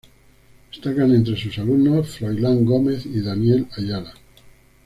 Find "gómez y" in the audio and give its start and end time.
2.65-3.21